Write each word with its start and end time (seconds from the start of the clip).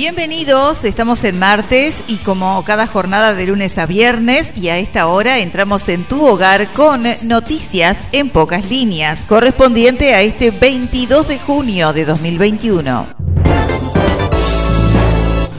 Bienvenidos, 0.00 0.86
estamos 0.86 1.22
en 1.24 1.38
martes 1.38 2.00
y 2.08 2.16
como 2.16 2.64
cada 2.64 2.86
jornada 2.86 3.34
de 3.34 3.44
lunes 3.44 3.76
a 3.76 3.84
viernes 3.84 4.50
y 4.56 4.68
a 4.68 4.78
esta 4.78 5.06
hora 5.08 5.40
entramos 5.40 5.86
en 5.90 6.04
tu 6.04 6.24
hogar 6.24 6.72
con 6.72 7.04
noticias 7.20 7.98
en 8.12 8.30
pocas 8.30 8.70
líneas, 8.70 9.20
correspondiente 9.28 10.14
a 10.14 10.22
este 10.22 10.52
22 10.52 11.28
de 11.28 11.38
junio 11.38 11.92
de 11.92 12.06
2021. 12.06 13.08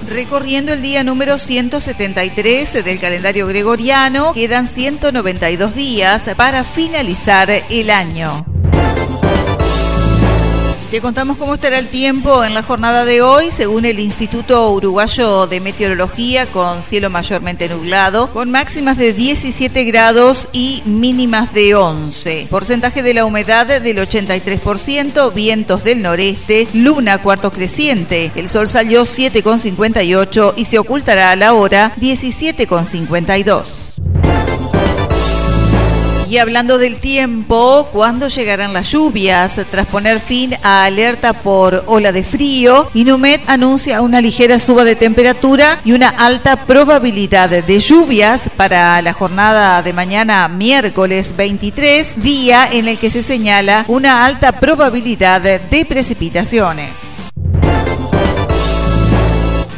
Recorriendo 0.10 0.74
el 0.74 0.82
día 0.82 1.04
número 1.04 1.38
173 1.38 2.84
del 2.84 3.00
calendario 3.00 3.46
gregoriano, 3.46 4.34
quedan 4.34 4.66
192 4.66 5.76
días 5.76 6.32
para 6.36 6.64
finalizar 6.64 7.52
el 7.70 7.92
año. 7.92 8.44
Te 10.92 11.00
contamos 11.00 11.38
cómo 11.38 11.54
estará 11.54 11.80
el 11.80 11.88
tiempo 11.88 12.44
en 12.44 12.54
la 12.54 12.64
jornada 12.64 13.06
de 13.06 13.22
hoy, 13.22 13.50
según 13.50 13.86
el 13.86 13.98
Instituto 13.98 14.70
Uruguayo 14.72 15.48
de 15.48 15.62
Meteorología, 15.62 16.46
con 16.48 16.84
cielo 16.84 17.10
mayormente 17.10 17.70
nublado, 17.70 18.30
con 18.34 18.52
máximas 18.52 18.98
de 18.98 19.14
17 19.14 19.86
grados 19.86 20.50
y 20.52 20.84
mínimas 20.86 21.54
de 21.54 21.76
11. 21.76 22.48
Porcentaje 22.50 23.04
de 23.04 23.14
la 23.14 23.24
humedad 23.24 23.68
del 23.68 24.00
83%, 24.00 25.34
vientos 25.34 25.86
del 25.86 26.02
noreste, 26.02 26.68
luna 26.74 27.22
cuarto 27.22 27.52
creciente. 27.52 28.34
El 28.36 28.50
sol 28.50 28.68
salió 28.68 29.04
7,58 29.04 30.56
y 30.58 30.66
se 30.66 30.78
ocultará 30.78 31.32
a 31.32 31.38
la 31.38 31.54
hora 31.54 31.94
17,52. 32.02 33.91
Y 36.32 36.38
hablando 36.38 36.78
del 36.78 37.02
tiempo, 37.02 37.90
¿cuándo 37.92 38.30
llegarán 38.30 38.72
las 38.72 38.90
lluvias? 38.90 39.60
Tras 39.70 39.86
poner 39.86 40.22
fin 40.22 40.56
a 40.64 40.86
alerta 40.86 41.34
por 41.34 41.84
ola 41.88 42.14
de 42.14 42.24
frío, 42.24 42.90
Inumet 42.94 43.42
anuncia 43.50 44.00
una 44.00 44.22
ligera 44.22 44.58
suba 44.58 44.86
de 44.86 44.96
temperatura 44.96 45.78
y 45.84 45.92
una 45.92 46.08
alta 46.08 46.66
probabilidad 46.66 47.50
de 47.50 47.80
lluvias 47.82 48.50
para 48.56 49.02
la 49.02 49.12
jornada 49.12 49.84
de 49.84 49.92
mañana 49.92 50.48
miércoles 50.48 51.36
23, 51.36 52.24
día 52.24 52.66
en 52.72 52.88
el 52.88 52.98
que 52.98 53.10
se 53.10 53.24
señala 53.24 53.84
una 53.90 54.24
alta 54.24 54.54
probabilidad 54.54 55.42
de 55.42 55.86
precipitaciones. 55.86 57.11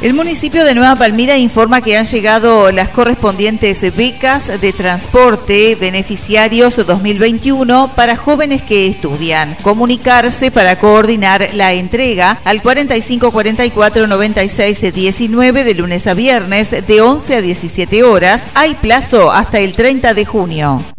El 0.03 0.13
municipio 0.13 0.65
de 0.65 0.75
Nueva 0.75 0.97
Palmira 0.97 1.37
informa 1.37 1.79
que 1.79 1.95
han 1.95 2.03
llegado 2.03 2.73
las 2.73 2.89
correspondientes 2.89 3.79
becas 3.95 4.59
de 4.59 4.73
transporte 4.73 5.77
beneficiarios 5.79 6.75
2021 6.75 7.89
para 7.95 8.17
jóvenes 8.17 8.63
que 8.63 8.87
estudian. 8.87 9.55
Comunicarse 9.61 10.51
para 10.51 10.77
coordinar 10.77 11.51
la 11.53 11.71
entrega 11.71 12.41
al 12.43 12.61
4544 12.61 14.07
96 14.07 14.93
19 14.93 15.63
de 15.63 15.73
lunes 15.73 16.05
a 16.05 16.13
viernes 16.13 16.69
de 16.85 16.99
11 16.99 17.37
a 17.37 17.41
17 17.41 18.03
horas. 18.03 18.49
Hay 18.55 18.75
plazo 18.75 19.31
hasta 19.31 19.59
el 19.59 19.73
30 19.73 20.13
de 20.13 20.25
junio. 20.25 20.92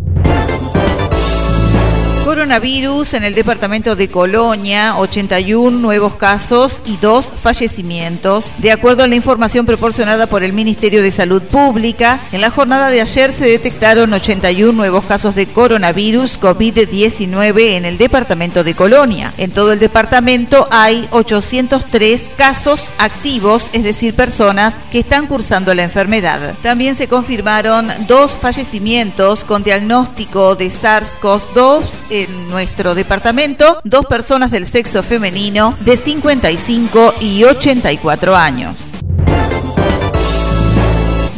Coronavirus 2.34 3.14
en 3.14 3.22
el 3.22 3.36
departamento 3.36 3.94
de 3.94 4.08
Colonia, 4.08 4.96
81 4.96 5.78
nuevos 5.78 6.16
casos 6.16 6.82
y 6.84 6.96
dos 6.96 7.32
fallecimientos. 7.41 8.54
De 8.58 8.72
acuerdo 8.72 9.04
a 9.04 9.06
la 9.06 9.14
información 9.14 9.66
proporcionada 9.66 10.26
por 10.26 10.42
el 10.42 10.52
Ministerio 10.52 11.00
de 11.00 11.12
Salud 11.12 11.42
Pública, 11.42 12.18
en 12.32 12.41
la 12.41 12.50
jornada 12.50 12.88
de 12.88 13.00
ayer 13.00 13.30
se 13.30 13.46
detectaron 13.46 14.12
81 14.12 14.72
nuevos 14.72 15.04
casos 15.04 15.36
de 15.36 15.46
coronavirus 15.46 16.41
COVID-19 16.41 17.76
en 17.76 17.84
el 17.84 17.98
departamento 17.98 18.64
de 18.64 18.74
Colonia. 18.74 19.32
En 19.38 19.52
todo 19.52 19.72
el 19.72 19.78
departamento 19.78 20.66
hay 20.72 21.06
803 21.12 22.24
casos 22.36 22.88
activos, 22.98 23.69
es 23.72 23.84
decir, 23.84 24.12
personas 24.12 24.75
que 24.91 24.98
están 24.98 25.28
cursando 25.28 25.72
la 25.72 25.84
enfermedad. 25.84 26.56
También 26.64 26.97
se 26.97 27.06
confirmaron 27.06 27.92
dos 28.09 28.32
fallecimientos 28.38 29.44
con 29.44 29.62
diagnóstico 29.62 30.56
de 30.56 30.66
SARS-CoV-2 30.66 31.84
en 32.24 32.48
nuestro 32.48 32.94
departamento 32.94 33.80
dos 33.84 34.06
personas 34.06 34.50
del 34.50 34.66
sexo 34.66 35.02
femenino 35.02 35.76
de 35.80 35.96
55 35.96 37.14
y 37.20 37.44
84 37.44 38.36
años. 38.36 38.94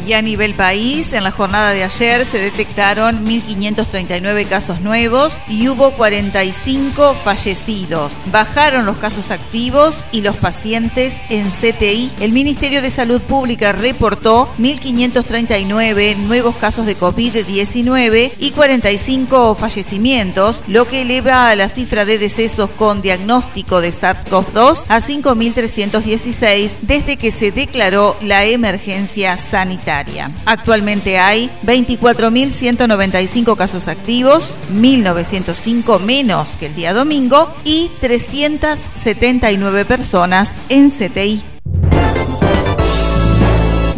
Y 0.07 0.13
a 0.13 0.23
nivel 0.23 0.55
país, 0.55 1.13
en 1.13 1.25
la 1.25 1.33
jornada 1.33 1.73
de 1.73 1.83
ayer 1.83 2.25
se 2.25 2.39
detectaron 2.39 3.27
1.539 3.27 4.47
casos 4.47 4.81
nuevos 4.81 5.37
y 5.49 5.69
hubo 5.69 5.91
45 5.95 7.15
fallecidos. 7.15 8.13
Bajaron 8.31 8.87
los 8.87 8.99
casos 8.99 9.33
activos 9.33 10.05
y 10.13 10.21
los 10.21 10.37
pacientes 10.37 11.17
en 11.29 11.51
CTI. 11.51 12.13
El 12.21 12.31
Ministerio 12.31 12.83
de 12.83 12.91
Salud 12.91 13.21
Pública 13.21 13.73
reportó 13.73 14.49
1.539 14.61 16.17
nuevos 16.19 16.55
casos 16.55 16.87
de 16.87 16.97
COVID-19 16.97 18.33
y 18.39 18.53
45 18.53 19.57
fallecimientos, 19.57 20.63
lo 20.69 20.87
que 20.87 21.03
eleva 21.03 21.53
la 21.57 21.67
cifra 21.67 22.05
de 22.05 22.19
decesos 22.19 22.71
con 22.71 23.03
diagnóstico 23.03 23.81
de 23.81 23.93
SARS-CoV-2 23.93 24.85
a 24.87 25.01
5.316 25.01 26.71
desde 26.83 27.17
que 27.17 27.33
se 27.33 27.51
declaró 27.51 28.17
la 28.21 28.45
emergencia 28.45 29.37
sanitaria. 29.37 29.96
Actualmente 30.45 31.19
hay 31.19 31.51
24.195 31.65 33.57
casos 33.57 33.89
activos, 33.89 34.57
1.905 34.75 36.01
menos 36.01 36.51
que 36.59 36.67
el 36.67 36.75
día 36.75 36.93
domingo 36.93 37.55
y 37.65 37.91
379 38.01 39.85
personas 39.85 40.53
en 40.69 40.91
CTI. 40.91 41.56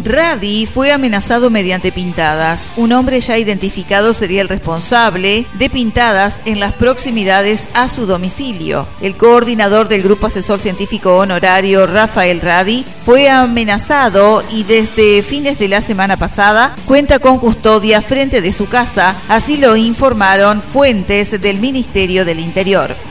Radi 0.09 0.65
fue 0.65 0.91
amenazado 0.91 1.51
mediante 1.51 1.91
pintadas. 1.91 2.71
Un 2.77 2.93
hombre 2.93 3.21
ya 3.21 3.37
identificado 3.37 4.15
sería 4.15 4.41
el 4.41 4.49
responsable 4.49 5.45
de 5.53 5.69
pintadas 5.69 6.39
en 6.45 6.59
las 6.59 6.73
proximidades 6.73 7.67
a 7.75 7.87
su 7.89 8.07
domicilio. 8.07 8.87
El 9.01 9.15
coordinador 9.15 9.87
del 9.87 10.01
Grupo 10.01 10.25
Asesor 10.25 10.57
Científico 10.57 11.17
Honorario, 11.17 11.85
Rafael 11.85 12.41
Radi, 12.41 12.83
fue 13.05 13.29
amenazado 13.29 14.43
y 14.51 14.63
desde 14.63 15.21
fines 15.21 15.59
de 15.59 15.67
la 15.67 15.81
semana 15.81 16.17
pasada 16.17 16.75
cuenta 16.85 17.19
con 17.19 17.37
custodia 17.37 18.01
frente 18.01 18.41
de 18.41 18.51
su 18.51 18.67
casa, 18.67 19.15
así 19.27 19.57
lo 19.57 19.75
informaron 19.75 20.63
fuentes 20.63 21.39
del 21.39 21.59
Ministerio 21.59 22.25
del 22.25 22.39
Interior. 22.39 23.08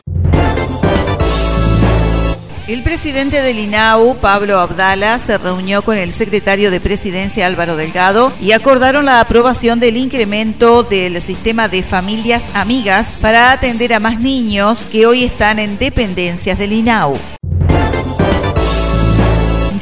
El 2.69 2.83
presidente 2.83 3.41
del 3.41 3.57
INAU, 3.57 4.15
Pablo 4.17 4.59
Abdala, 4.59 5.17
se 5.17 5.39
reunió 5.39 5.81
con 5.81 5.97
el 5.97 6.13
secretario 6.13 6.69
de 6.69 6.79
Presidencia, 6.79 7.47
Álvaro 7.47 7.75
Delgado, 7.75 8.31
y 8.39 8.51
acordaron 8.51 9.05
la 9.05 9.21
aprobación 9.21 9.79
del 9.79 9.97
incremento 9.97 10.83
del 10.83 11.19
sistema 11.19 11.67
de 11.67 11.81
familias 11.81 12.43
amigas 12.53 13.07
para 13.21 13.51
atender 13.53 13.91
a 13.95 13.99
más 13.99 14.19
niños 14.19 14.85
que 14.85 15.07
hoy 15.07 15.23
están 15.23 15.57
en 15.57 15.79
dependencias 15.79 16.59
del 16.59 16.73
INAU 16.73 17.17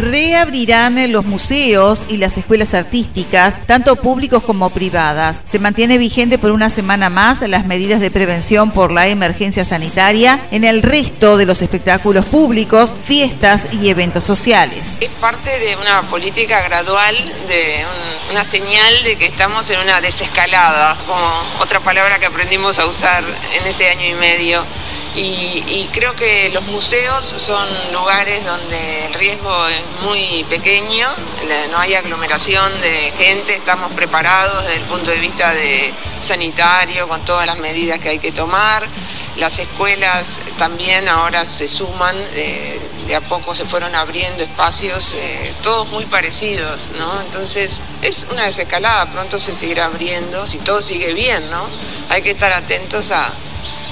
reabrirán 0.08 1.12
los 1.12 1.26
museos 1.26 2.02
y 2.10 2.18
las 2.18 2.38
escuelas 2.38 2.74
artísticas, 2.74 3.66
tanto 3.66 3.96
públicos 3.96 4.44
como 4.44 4.70
privadas. 4.70 5.42
Se 5.46 5.60
mantiene 5.60 5.98
vigente 5.98 6.38
por 6.38 6.52
una 6.52 6.70
semana 6.70 7.10
más 7.10 7.42
las 7.48 7.66
medidas 7.66 8.00
de 8.00 8.12
prevención 8.12 8.72
por 8.72 8.92
la 8.92 9.08
emergencia 9.08 9.66
sanitaria 9.66 10.40
en 10.52 10.64
el 10.64 10.82
resto 10.82 11.38
de 11.38 11.46
los 11.46 11.62
espectáculos 11.62 12.26
públicos, 12.26 12.92
fiestas 13.06 13.74
y 13.74 13.90
eventos 13.90 14.24
sociales. 14.24 14.98
Es 15.02 15.12
parte 15.12 15.60
de 15.60 15.76
una 15.76 16.02
política 16.04 16.62
gradual, 16.62 17.16
de 17.48 17.86
una 18.32 18.44
señal 18.46 19.04
de 19.04 19.16
que 19.18 19.26
estamos 19.26 19.70
en 19.70 19.80
una 19.80 20.02
desescalada, 20.02 20.98
como 21.06 21.62
otra 21.62 21.80
palabra 21.80 22.20
que 22.20 22.26
aprendimos 22.26 22.80
a 22.80 22.86
usar 22.86 23.24
en 23.24 23.68
este 23.68 23.90
año 23.90 24.08
y 24.08 24.14
medio 24.14 24.66
y, 25.20 25.90
creo 25.92 26.16
que 26.16 26.50
los 26.50 26.64
museos 26.66 27.34
son 27.38 27.68
lugares 27.92 28.46
donde 28.46 29.08
el 29.08 29.14
riesgo 29.16 29.68
es 29.68 29.82
muy 30.04 30.46
pequeño, 30.48 31.08
no 31.72 31.78
hay 31.80 31.96
aglomeración 31.96 32.72
de 32.82 33.12
gente, 33.18 33.56
estamos 33.56 33.92
preparados 33.94 34.64
desde 34.64 34.78
el 34.78 34.84
punto 34.84 35.10
de 35.10 35.20
vista 35.20 35.54
de 35.54 35.92
sanitario 36.24 37.08
con 37.08 37.26
todas 37.26 37.48
las 37.48 37.58
medidas 37.58 38.00
que 38.00 38.10
hay 38.10 38.20
que 38.20 38.32
tomar. 38.32 38.88
Las 39.38 39.58
escuelas 39.58 40.28
también 40.58 41.08
ahora 41.08 41.46
se 41.46 41.68
suman, 41.68 42.16
eh, 42.34 42.80
de 43.06 43.16
a 43.16 43.22
poco 43.22 43.56
se 43.56 43.66
fueron 43.66 43.96
abriendo 43.96 44.44
espacios, 44.44 45.14
eh, 45.16 45.54
todos 45.64 45.88
muy 45.90 46.06
parecidos, 46.06 46.92
¿no? 46.98 47.22
Entonces 47.22 47.80
es 48.02 48.26
una 48.32 48.46
desescalada, 48.46 49.06
pronto 49.12 49.40
se 49.40 49.54
seguirá 49.54 49.86
abriendo, 49.86 50.46
si 50.48 50.58
todo 50.58 50.82
sigue 50.82 51.14
bien, 51.14 51.50
¿no? 51.52 51.68
Hay 52.10 52.24
que 52.24 52.32
estar 52.32 52.52
atentos 52.52 53.12
a, 53.12 53.32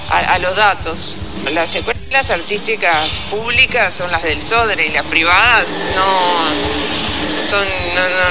a, 0.10 0.40
los 0.40 0.56
datos. 0.56 1.18
Las 1.52 1.74
escuelas 1.76 2.30
artísticas 2.30 3.10
públicas 3.30 3.94
son 3.94 4.12
las 4.12 4.24
del 4.24 4.42
Sodre 4.42 4.88
y 4.88 4.90
las 4.90 5.06
privadas 5.06 5.68
no, 5.96 7.48
son, 7.48 7.68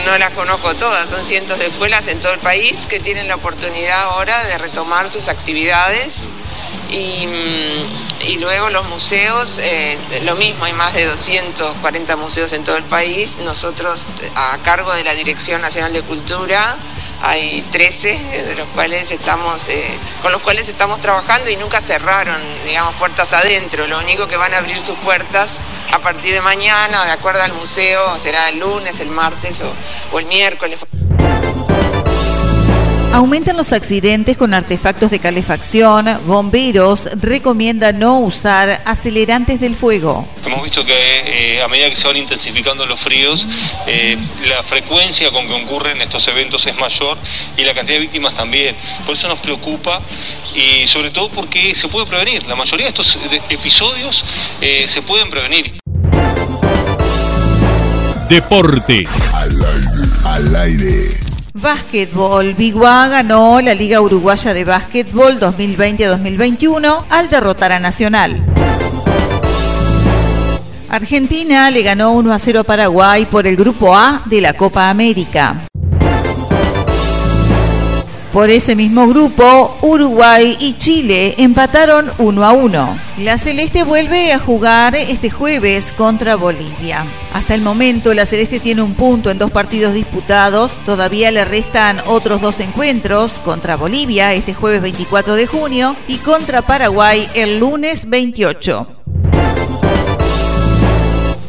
no, 0.04 0.18
las 0.18 0.30
conozco 0.30 0.74
todas, 0.74 1.08
son 1.08 1.24
cientos 1.24 1.58
de 1.58 1.66
escuelas 1.66 2.06
en 2.08 2.20
todo 2.20 2.32
el 2.32 2.40
país 2.40 2.76
que 2.88 2.98
tienen 2.98 3.28
la 3.28 3.36
oportunidad 3.36 4.02
ahora 4.02 4.44
de 4.44 4.58
retomar 4.58 5.10
sus 5.10 5.28
actividades 5.28 6.26
Y, 6.90 7.26
mm, 7.26 8.40
luego 8.40 8.68
los 8.70 8.88
museos, 8.88 9.58
eh, 9.62 9.98
lo 10.22 10.34
mismo, 10.34 10.64
hay 10.64 10.72
más 10.72 10.94
de 10.94 11.04
240 11.04 12.16
museos 12.16 12.52
en 12.52 12.64
todo 12.64 12.76
el 12.76 12.84
país. 12.84 13.32
Nosotros, 13.44 14.06
a 14.34 14.58
cargo 14.58 14.92
de 14.92 15.04
la 15.04 15.14
Dirección 15.14 15.62
Nacional 15.62 15.92
de 15.92 16.02
Cultura, 16.02 16.76
hay 17.24 17.62
13 17.72 18.18
de 18.46 18.54
los 18.54 18.68
cuales 18.68 19.10
estamos, 19.10 19.66
eh, 19.70 19.98
con 20.20 20.30
los 20.30 20.42
cuales 20.42 20.68
estamos 20.68 21.00
trabajando 21.00 21.48
y 21.48 21.56
nunca 21.56 21.80
cerraron, 21.80 22.36
digamos, 22.66 22.94
puertas 22.96 23.32
adentro. 23.32 23.86
Lo 23.86 23.98
único 23.98 24.28
que 24.28 24.36
van 24.36 24.52
a 24.52 24.58
abrir 24.58 24.78
sus 24.82 24.98
puertas 24.98 25.48
a 25.90 25.98
partir 26.00 26.34
de 26.34 26.42
mañana, 26.42 27.06
de 27.06 27.12
acuerdo 27.12 27.42
al 27.42 27.54
museo, 27.54 28.18
será 28.18 28.50
el 28.50 28.58
lunes, 28.58 29.00
el 29.00 29.08
martes 29.08 29.58
o, 29.62 30.14
o 30.14 30.18
el 30.18 30.26
miércoles. 30.26 30.78
Aumentan 33.14 33.56
los 33.56 33.72
accidentes 33.72 34.36
con 34.36 34.54
artefactos 34.54 35.08
de 35.12 35.20
calefacción. 35.20 36.18
Bomberos 36.26 37.08
recomiendan 37.22 38.00
no 38.00 38.18
usar 38.18 38.82
acelerantes 38.84 39.60
del 39.60 39.76
fuego. 39.76 40.26
Hemos 40.44 40.64
visto 40.64 40.84
que 40.84 41.54
eh, 41.54 41.62
a 41.62 41.68
medida 41.68 41.88
que 41.88 41.94
se 41.94 42.08
van 42.08 42.16
intensificando 42.16 42.84
los 42.86 42.98
fríos, 42.98 43.46
eh, 43.86 44.18
la 44.48 44.64
frecuencia 44.64 45.30
con 45.30 45.46
que 45.46 45.54
ocurren 45.54 46.02
estos 46.02 46.26
eventos 46.26 46.66
es 46.66 46.76
mayor 46.76 47.16
y 47.56 47.62
la 47.62 47.72
cantidad 47.72 47.98
de 47.98 48.00
víctimas 48.00 48.34
también. 48.34 48.74
Por 49.06 49.14
eso 49.14 49.28
nos 49.28 49.38
preocupa 49.38 50.00
y 50.52 50.84
sobre 50.88 51.12
todo 51.12 51.30
porque 51.30 51.72
se 51.76 51.86
puede 51.86 52.06
prevenir. 52.06 52.44
La 52.48 52.56
mayoría 52.56 52.86
de 52.86 53.00
estos 53.00 53.16
episodios 53.48 54.24
eh, 54.60 54.86
se 54.88 55.02
pueden 55.02 55.30
prevenir. 55.30 55.78
Deporte. 58.28 59.06
Al 59.32 59.64
aire. 59.64 60.00
Al 60.24 60.56
aire. 60.56 61.33
Básquetbol. 61.64 62.52
Biguá 62.52 63.08
ganó 63.08 63.58
la 63.62 63.72
Liga 63.72 64.02
Uruguaya 64.02 64.52
de 64.52 64.66
Básquetbol 64.66 65.40
2020-2021 65.40 67.04
al 67.08 67.30
derrotar 67.30 67.72
a 67.72 67.80
Nacional. 67.80 68.44
Argentina 70.90 71.70
le 71.70 71.82
ganó 71.82 72.12
1 72.12 72.34
a 72.34 72.38
0 72.38 72.60
a 72.60 72.64
Paraguay 72.64 73.24
por 73.24 73.46
el 73.46 73.56
Grupo 73.56 73.96
A 73.96 74.20
de 74.26 74.42
la 74.42 74.52
Copa 74.52 74.90
América. 74.90 75.66
Por 78.34 78.50
ese 78.50 78.74
mismo 78.74 79.06
grupo, 79.06 79.78
Uruguay 79.80 80.56
y 80.58 80.72
Chile 80.72 81.36
empataron 81.38 82.10
1 82.18 82.44
a 82.44 82.52
1. 82.52 82.98
La 83.18 83.38
Celeste 83.38 83.84
vuelve 83.84 84.32
a 84.32 84.40
jugar 84.40 84.96
este 84.96 85.30
jueves 85.30 85.92
contra 85.92 86.34
Bolivia. 86.34 87.04
Hasta 87.32 87.54
el 87.54 87.60
momento, 87.60 88.12
la 88.12 88.26
Celeste 88.26 88.58
tiene 88.58 88.82
un 88.82 88.94
punto 88.94 89.30
en 89.30 89.38
dos 89.38 89.52
partidos 89.52 89.94
disputados. 89.94 90.78
Todavía 90.84 91.30
le 91.30 91.44
restan 91.44 92.00
otros 92.06 92.40
dos 92.40 92.58
encuentros 92.58 93.34
contra 93.34 93.76
Bolivia 93.76 94.34
este 94.34 94.52
jueves 94.52 94.82
24 94.82 95.36
de 95.36 95.46
junio 95.46 95.94
y 96.08 96.16
contra 96.16 96.60
Paraguay 96.60 97.28
el 97.34 97.60
lunes 97.60 98.10
28. 98.10 98.93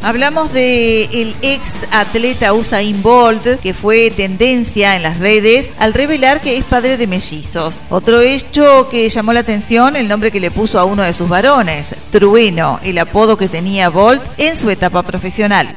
Hablamos 0.05 0.53
de 0.53 1.05
el 1.05 1.35
ex 1.41 1.73
atleta 1.89 2.53
Usain 2.53 3.01
Bolt, 3.01 3.59
que 3.59 3.73
fue 3.73 4.11
tendencia 4.11 4.95
en 4.95 5.01
las 5.01 5.17
redes 5.17 5.71
al 5.79 5.95
revelar 5.95 6.41
que 6.41 6.57
es 6.57 6.63
padre 6.63 6.97
de 6.97 7.07
mellizos. 7.07 7.81
Otro 7.89 8.21
hecho 8.21 8.87
que 8.91 9.09
llamó 9.09 9.33
la 9.33 9.39
atención, 9.39 9.95
el 9.95 10.07
nombre 10.07 10.29
que 10.29 10.39
le 10.39 10.51
puso 10.51 10.79
a 10.79 10.85
uno 10.85 11.01
de 11.01 11.13
sus 11.13 11.27
varones, 11.27 11.95
Trueno, 12.11 12.79
el 12.83 12.99
apodo 12.99 13.35
que 13.35 13.49
tenía 13.49 13.89
Bolt 13.89 14.21
en 14.37 14.55
su 14.55 14.69
etapa 14.69 15.01
profesional. 15.01 15.75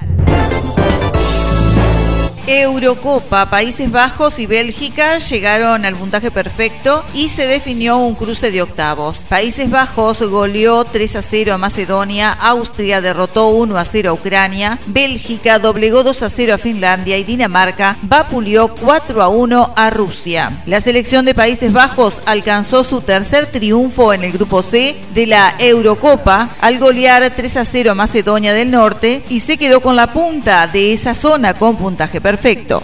Eurocopa, 2.48 3.50
Países 3.50 3.90
Bajos 3.90 4.38
y 4.38 4.46
Bélgica 4.46 5.18
llegaron 5.18 5.84
al 5.84 5.94
puntaje 5.94 6.30
perfecto 6.30 7.04
y 7.12 7.28
se 7.28 7.46
definió 7.46 7.98
un 7.98 8.14
cruce 8.14 8.50
de 8.50 8.62
octavos. 8.62 9.26
Países 9.28 9.68
Bajos 9.68 10.22
goleó 10.22 10.86
3 10.86 11.16
a 11.16 11.20
0 11.20 11.52
a 11.52 11.58
Macedonia, 11.58 12.32
Austria 12.32 13.02
derrotó 13.02 13.48
1 13.48 13.76
a 13.76 13.84
0 13.84 14.08
a 14.08 14.12
Ucrania, 14.14 14.78
Bélgica 14.86 15.58
doblegó 15.58 16.02
2 16.02 16.22
a 16.22 16.30
0 16.30 16.54
a 16.54 16.58
Finlandia 16.58 17.18
y 17.18 17.24
Dinamarca 17.24 17.98
vapuleó 18.00 18.68
4 18.68 19.22
a 19.22 19.28
1 19.28 19.74
a 19.76 19.90
Rusia. 19.90 20.62
La 20.64 20.80
selección 20.80 21.26
de 21.26 21.34
Países 21.34 21.70
Bajos 21.70 22.22
alcanzó 22.24 22.82
su 22.82 23.02
tercer 23.02 23.44
triunfo 23.44 24.14
en 24.14 24.24
el 24.24 24.32
grupo 24.32 24.62
C 24.62 24.96
de 25.12 25.26
la 25.26 25.54
Eurocopa 25.58 26.48
al 26.62 26.78
golear 26.78 27.30
3 27.30 27.56
a 27.58 27.66
0 27.66 27.90
a 27.90 27.94
Macedonia 27.94 28.54
del 28.54 28.70
Norte 28.70 29.22
y 29.28 29.40
se 29.40 29.58
quedó 29.58 29.82
con 29.82 29.96
la 29.96 30.14
punta 30.14 30.66
de 30.66 30.94
esa 30.94 31.14
zona 31.14 31.52
con 31.52 31.76
puntaje 31.76 32.22
perfecto 32.22 32.38
perfecto. 32.38 32.82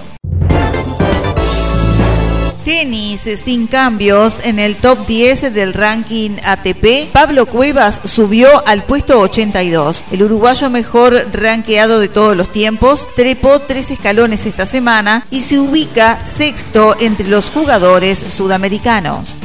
Tenis 2.65 3.21
sin 3.45 3.67
cambios 3.67 4.39
en 4.43 4.59
el 4.59 4.77
top 4.77 5.06
10 5.06 5.53
del 5.53 5.75
ranking 5.75 6.39
ATP. 6.43 7.12
Pablo 7.12 7.47
Cuevas 7.47 8.01
subió 8.05 8.67
al 8.67 8.83
puesto 8.83 9.21
82. 9.21 10.06
El 10.11 10.23
uruguayo 10.23 10.71
mejor 10.71 11.27
rankeado 11.33 12.01
de 12.01 12.09
todos 12.09 12.37
los 12.37 12.51
tiempos 12.51 13.06
trepó 13.15 13.61
tres 13.61 13.91
escalones 13.91 14.47
esta 14.47 14.65
semana 14.65 15.27
y 15.31 15.43
se 15.43 15.61
ubica 15.61 16.25
sexto 16.25 16.97
entre 16.99 17.29
los 17.29 17.51
jugadores 17.51 18.19
sudamericanos. 18.19 19.37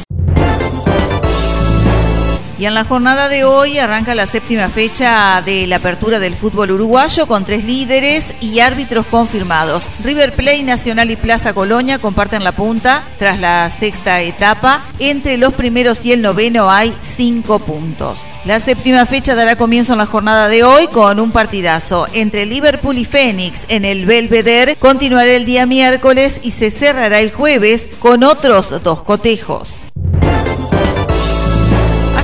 Y 2.59 2.65
en 2.65 2.73
la 2.73 2.83
jornada 2.83 3.29
de 3.29 3.45
hoy 3.45 3.79
arranca 3.79 4.13
la 4.15 4.25
séptima 4.25 4.67
fecha 4.67 5.41
de 5.45 5.65
la 5.65 5.77
apertura 5.77 6.19
del 6.19 6.35
fútbol 6.35 6.71
uruguayo 6.71 7.25
con 7.25 7.45
tres 7.45 7.63
líderes 7.63 8.33
y 8.41 8.59
árbitros 8.59 9.05
confirmados. 9.05 9.87
River 10.03 10.33
Plate, 10.33 10.63
Nacional 10.63 11.09
y 11.09 11.15
Plaza 11.15 11.53
Colonia 11.53 11.99
comparten 11.99 12.43
la 12.43 12.51
punta 12.51 13.05
tras 13.17 13.39
la 13.39 13.69
sexta 13.69 14.19
etapa. 14.19 14.81
Entre 14.99 15.37
los 15.37 15.53
primeros 15.53 16.05
y 16.05 16.11
el 16.11 16.21
noveno 16.21 16.69
hay 16.69 16.93
cinco 17.01 17.59
puntos. 17.59 18.25
La 18.43 18.59
séptima 18.59 19.05
fecha 19.05 19.35
dará 19.35 19.55
comienzo 19.55 19.93
en 19.93 19.99
la 19.99 20.05
jornada 20.05 20.49
de 20.49 20.65
hoy 20.65 20.87
con 20.87 21.21
un 21.21 21.31
partidazo 21.31 22.07
entre 22.11 22.45
Liverpool 22.45 22.97
y 22.97 23.05
Fénix 23.05 23.63
en 23.69 23.85
el 23.85 24.05
Belvedere. 24.05 24.75
Continuará 24.75 25.31
el 25.31 25.45
día 25.45 25.65
miércoles 25.65 26.41
y 26.43 26.51
se 26.51 26.71
cerrará 26.71 27.21
el 27.21 27.31
jueves 27.31 27.89
con 27.99 28.25
otros 28.25 28.83
dos 28.83 29.01
cotejos 29.03 29.88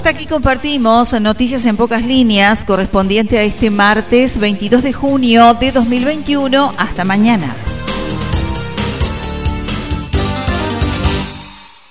aquí 0.10 0.26
compartimos 0.26 1.20
noticias 1.20 1.66
en 1.66 1.78
pocas 1.78 2.04
líneas 2.04 2.64
correspondiente 2.66 3.38
a 3.40 3.44
este 3.44 3.70
martes 3.70 4.40
22 4.40 4.84
de 4.84 4.94
junio 4.94 5.54
de 5.56 5.72
2021. 5.72 6.74
Hasta 6.78 7.04
mañana. 7.04 7.65